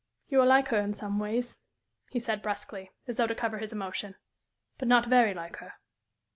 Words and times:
"You 0.29 0.41
are 0.41 0.47
like 0.47 0.69
her 0.69 0.79
in 0.81 0.95
some 0.95 1.19
ways," 1.19 1.59
he 2.09 2.17
said, 2.19 2.41
brusquely, 2.41 2.89
as 3.07 3.17
though 3.17 3.27
to 3.27 3.35
cover 3.35 3.59
his 3.59 3.71
emotion; 3.71 4.15
"but 4.79 4.87
not 4.87 5.05
very 5.05 5.35
like 5.35 5.57
her." 5.57 5.73